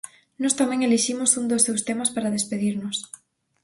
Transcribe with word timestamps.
Nós 0.41 0.57
tamén 0.59 0.83
eliximos 0.87 1.31
un 1.39 1.45
dos 1.51 1.65
seus 1.67 1.81
temas 1.87 2.09
para 2.15 2.33
despedirnos. 2.37 2.97